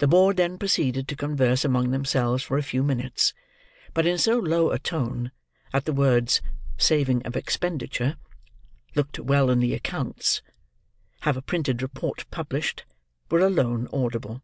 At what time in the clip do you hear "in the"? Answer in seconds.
9.48-9.72